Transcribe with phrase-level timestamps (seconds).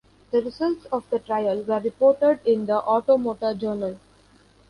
[0.31, 3.99] The results of the trial were reported in The Automotor Journal.